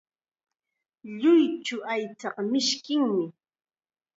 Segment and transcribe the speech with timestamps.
[1.19, 3.25] Lluychu aychata mishkinmi.